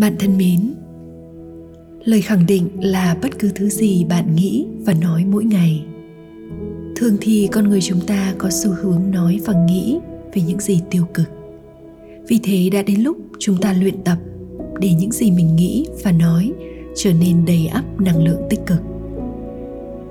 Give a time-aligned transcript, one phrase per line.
[0.00, 0.74] Bạn thân mến,
[2.04, 5.84] lời khẳng định là bất cứ thứ gì bạn nghĩ và nói mỗi ngày.
[6.96, 9.98] Thường thì con người chúng ta có xu hướng nói và nghĩ
[10.34, 11.28] về những gì tiêu cực.
[12.28, 14.18] Vì thế đã đến lúc chúng ta luyện tập
[14.80, 16.52] để những gì mình nghĩ và nói
[16.96, 18.80] trở nên đầy ắp năng lượng tích cực.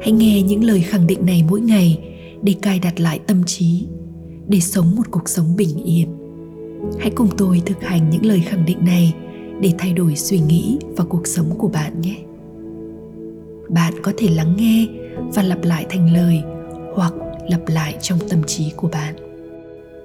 [0.01, 1.99] Hãy nghe những lời khẳng định này mỗi ngày
[2.41, 3.87] để cài đặt lại tâm trí,
[4.47, 6.07] để sống một cuộc sống bình yên.
[6.99, 9.13] Hãy cùng tôi thực hành những lời khẳng định này
[9.61, 12.15] để thay đổi suy nghĩ và cuộc sống của bạn nhé.
[13.69, 14.87] Bạn có thể lắng nghe
[15.33, 16.41] và lặp lại thành lời
[16.95, 17.13] hoặc
[17.49, 19.15] lặp lại trong tâm trí của bạn.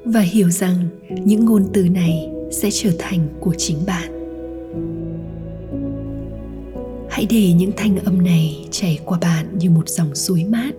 [0.05, 4.10] Và hiểu rằng những ngôn từ này sẽ trở thành của chính bạn.
[7.10, 10.72] Hãy để những thanh âm này chảy qua bạn như một dòng suối mát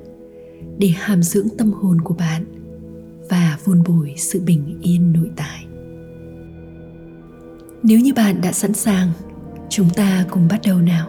[0.77, 2.45] để hàm dưỡng tâm hồn của bạn
[3.29, 5.65] và vun bồi sự bình yên nội tại
[7.87, 9.11] nếu như bạn đã sẵn sàng,
[9.69, 11.07] chúng ta cùng bắt đầu nào.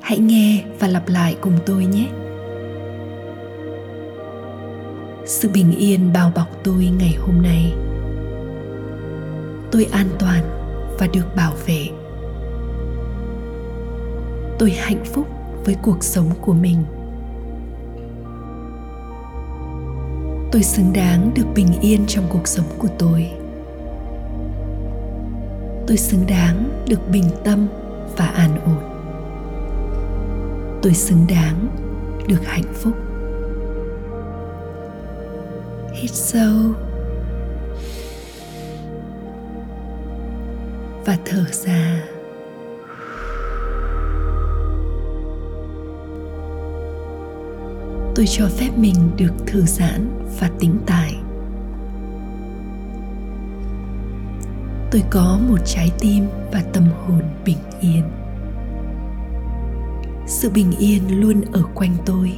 [0.00, 2.08] Hãy nghe và lặp lại cùng tôi nhé.
[5.26, 7.72] Sự bình yên bao bọc tôi ngày hôm nay.
[9.70, 10.44] Tôi an toàn
[10.98, 11.88] và được bảo vệ.
[14.58, 15.26] Tôi hạnh phúc
[15.64, 16.84] với cuộc sống của mình.
[20.52, 23.41] Tôi xứng đáng được bình yên trong cuộc sống của tôi
[25.86, 27.66] tôi xứng đáng được bình tâm
[28.16, 28.92] và an ổn.
[30.82, 31.68] Tôi xứng đáng
[32.28, 32.94] được hạnh phúc.
[35.92, 36.74] Hít sâu.
[41.04, 42.02] Và thở ra.
[48.14, 50.08] Tôi cho phép mình được thư giãn
[50.40, 51.21] và tĩnh tại
[54.92, 58.02] tôi có một trái tim và tâm hồn bình yên.
[60.26, 62.32] Sự bình yên luôn ở quanh tôi.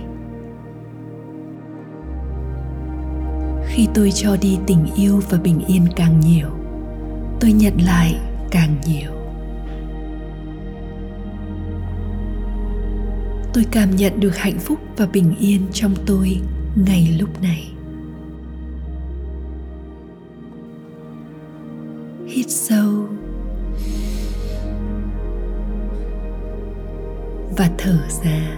[3.66, 6.48] Khi tôi cho đi tình yêu và bình yên càng nhiều,
[7.40, 8.14] tôi nhận lại
[8.50, 9.10] càng nhiều.
[13.54, 16.40] Tôi cảm nhận được hạnh phúc và bình yên trong tôi
[16.86, 17.73] ngay lúc này.
[22.44, 23.06] Hít sâu
[27.56, 28.56] và thở ra.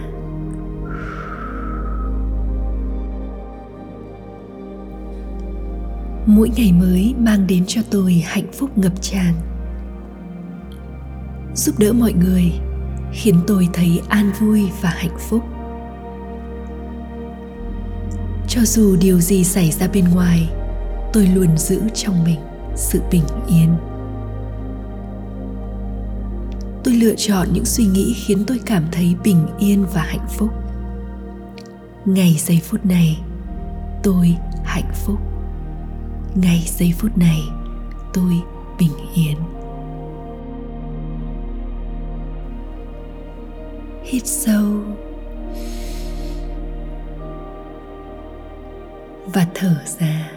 [6.25, 9.33] Mỗi ngày mới mang đến cho tôi hạnh phúc ngập tràn,
[11.55, 12.51] giúp đỡ mọi người,
[13.11, 15.43] khiến tôi thấy an vui và hạnh phúc.
[18.47, 20.49] Cho dù điều gì xảy ra bên ngoài,
[21.13, 22.46] tôi luôn giữ trong mình
[22.77, 23.75] sự bình yên.
[26.83, 30.49] Tôi lựa chọn những suy nghĩ khiến tôi cảm thấy bình yên và hạnh phúc.
[32.05, 33.19] Ngày giây phút này,
[34.03, 35.19] tôi hạnh phúc.
[36.35, 37.39] Ngày giây phút này,
[38.13, 38.33] tôi
[38.79, 39.37] bình yên.
[44.03, 44.65] Hít sâu.
[49.33, 50.36] Và thở ra.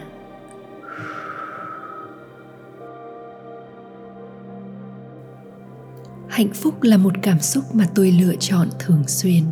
[6.31, 9.43] Hạnh phúc là một cảm xúc mà tôi lựa chọn thường xuyên.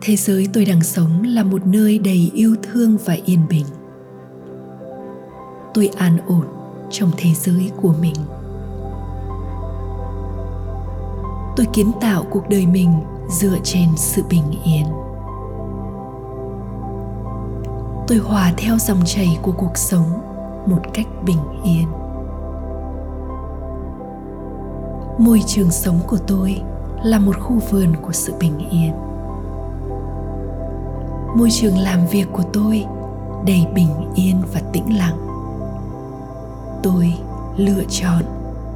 [0.00, 3.66] Thế giới tôi đang sống là một nơi đầy yêu thương và yên bình.
[5.74, 6.46] Tôi an ổn
[6.90, 8.14] trong thế giới của mình.
[11.56, 12.90] Tôi kiến tạo cuộc đời mình
[13.30, 14.86] dựa trên sự bình yên.
[18.08, 20.10] Tôi hòa theo dòng chảy của cuộc sống
[20.66, 21.86] một cách bình yên.
[25.22, 26.62] Môi trường sống của tôi
[27.02, 28.92] là một khu vườn của sự bình yên.
[31.36, 32.84] Môi trường làm việc của tôi
[33.46, 35.16] đầy bình yên và tĩnh lặng.
[36.82, 37.14] Tôi
[37.56, 38.22] lựa chọn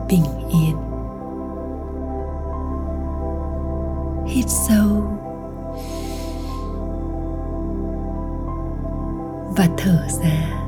[0.08, 0.76] bình yên.
[4.26, 5.02] Hít sâu
[9.56, 10.65] và thở ra.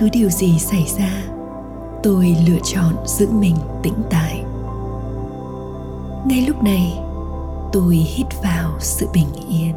[0.00, 1.22] Cứ điều gì xảy ra,
[2.02, 4.44] tôi lựa chọn giữ mình tĩnh tại.
[6.24, 6.98] Ngay lúc này,
[7.72, 9.74] tôi hít vào sự bình yên.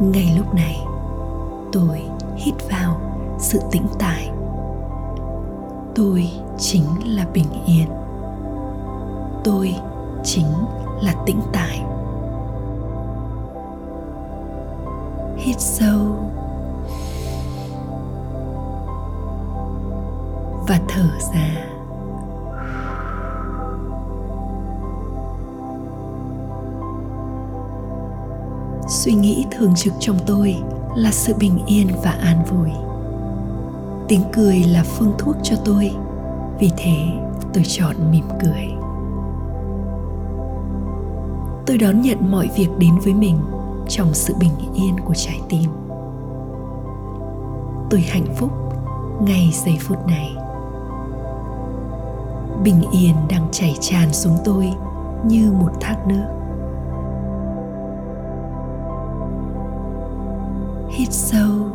[0.00, 0.80] Ngay lúc này,
[1.72, 2.02] tôi
[2.36, 3.00] hít vào
[3.38, 4.30] sự tĩnh tại.
[5.94, 7.88] Tôi chính là bình yên.
[9.44, 9.74] Tôi
[10.24, 10.52] chính
[11.00, 11.82] là tĩnh tại.
[15.36, 16.30] Hít sâu
[20.70, 21.66] và thở ra.
[28.88, 30.56] Suy nghĩ thường trực trong tôi
[30.96, 32.70] là sự bình yên và an vui.
[34.08, 35.90] Tiếng cười là phương thuốc cho tôi,
[36.58, 36.96] vì thế
[37.54, 38.68] tôi chọn mỉm cười.
[41.66, 43.38] Tôi đón nhận mọi việc đến với mình
[43.88, 45.70] trong sự bình yên của trái tim.
[47.90, 48.50] Tôi hạnh phúc
[49.20, 50.39] ngay giây phút này
[52.64, 54.72] bình yên đang chảy tràn xuống tôi
[55.24, 56.24] như một thác nước.
[60.90, 61.70] Hít sâu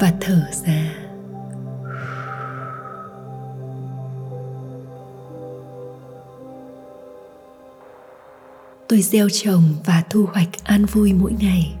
[0.00, 0.92] và thở ra.
[8.88, 11.74] Tôi gieo trồng và thu hoạch an vui mỗi ngày.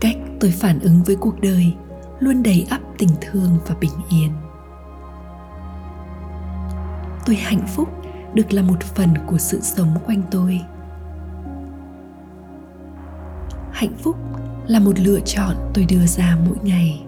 [0.00, 1.74] Cách tôi phản ứng với cuộc đời
[2.20, 4.32] luôn đầy ắp tình thương và bình yên.
[7.26, 7.88] Tôi hạnh phúc
[8.34, 10.60] được là một phần của sự sống quanh tôi.
[13.72, 14.16] Hạnh phúc
[14.66, 17.04] là một lựa chọn tôi đưa ra mỗi ngày.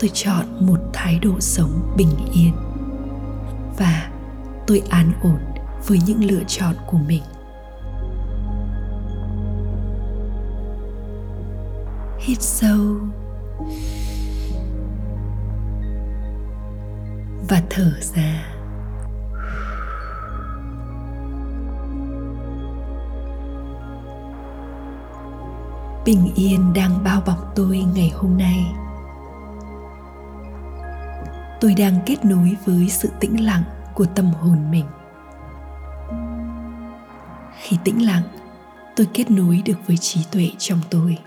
[0.00, 2.52] Tôi chọn một thái độ sống bình yên
[3.78, 4.10] và
[4.66, 5.38] tôi an ổn
[5.86, 7.22] với những lựa chọn của mình.
[12.22, 12.96] Hít sâu
[17.48, 18.48] và thở ra.
[26.04, 28.66] Bình yên đang bao bọc tôi ngày hôm nay.
[31.60, 33.62] Tôi đang kết nối với sự tĩnh lặng
[33.94, 34.86] của tâm hồn mình.
[37.60, 38.22] Khi tĩnh lặng,
[38.96, 41.18] tôi kết nối được với trí tuệ trong tôi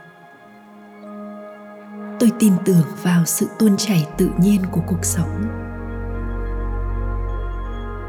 [2.19, 5.45] tôi tin tưởng vào sự tuôn chảy tự nhiên của cuộc sống.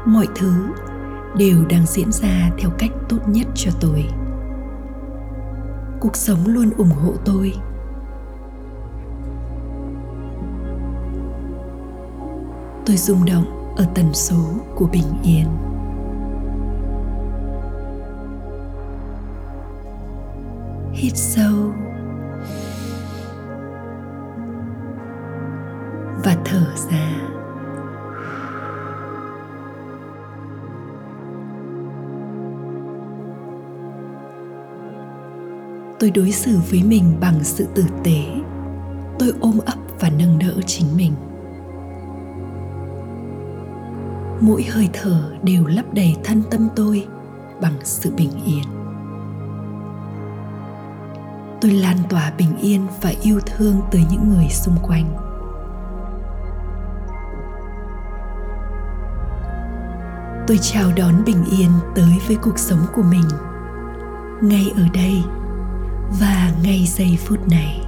[0.05, 0.53] Mọi thứ
[1.37, 4.05] đều đang diễn ra theo cách tốt nhất cho tôi.
[5.99, 7.53] Cuộc sống luôn ủng hộ tôi.
[12.85, 14.43] Tôi rung động ở tần số
[14.75, 15.47] của bình yên.
[20.93, 21.86] Hít sâu.
[26.57, 27.09] Thở ra.
[35.99, 38.23] Tôi đối xử với mình bằng sự tử tế.
[39.19, 41.13] Tôi ôm ấp và nâng đỡ chính mình.
[44.41, 47.07] Mỗi hơi thở đều lấp đầy thân tâm tôi
[47.61, 48.63] bằng sự bình yên.
[51.61, 55.26] Tôi lan tỏa bình yên và yêu thương tới những người xung quanh.
[60.47, 63.23] Tôi chào đón bình yên tới với cuộc sống của mình.
[64.41, 65.23] Ngay ở đây
[66.19, 67.81] và ngay giây phút này.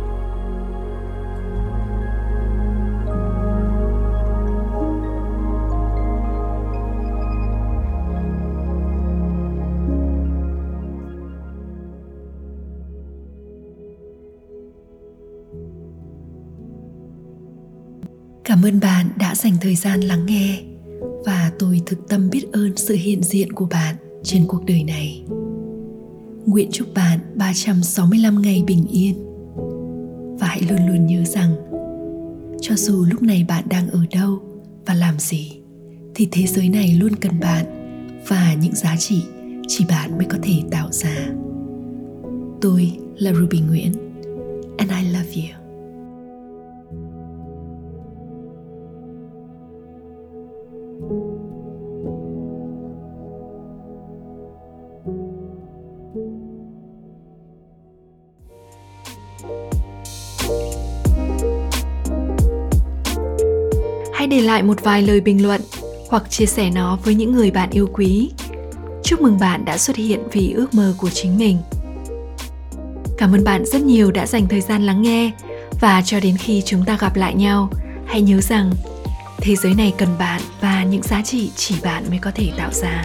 [18.43, 20.68] Cảm ơn bạn đã dành thời gian lắng nghe
[21.29, 25.23] và tôi thực tâm biết ơn sự hiện diện của bạn trên cuộc đời này.
[26.45, 29.15] Nguyện chúc bạn 365 ngày bình yên.
[30.39, 31.55] Và hãy luôn luôn nhớ rằng,
[32.61, 34.39] Cho dù lúc này bạn đang ở đâu
[34.85, 35.51] và làm gì,
[36.15, 37.65] Thì thế giới này luôn cần bạn
[38.27, 39.23] Và những giá trị
[39.67, 41.27] chỉ bạn mới có thể tạo ra.
[42.61, 43.91] Tôi là Ruby Nguyễn,
[44.77, 45.68] And I love you.
[50.99, 51.07] Hãy
[64.27, 65.61] để lại một vài lời bình luận
[66.09, 68.31] hoặc chia sẻ nó với những người bạn yêu quý.
[69.03, 71.57] Chúc mừng bạn đã xuất hiện vì ước mơ của chính mình.
[73.17, 75.31] Cảm ơn bạn rất nhiều đã dành thời gian lắng nghe
[75.81, 77.69] và cho đến khi chúng ta gặp lại nhau,
[78.05, 78.71] hãy nhớ rằng
[79.41, 82.73] thế giới này cần bạn và những giá trị chỉ bạn mới có thể tạo
[82.73, 83.03] ra.